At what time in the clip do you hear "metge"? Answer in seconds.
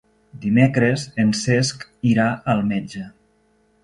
2.73-3.05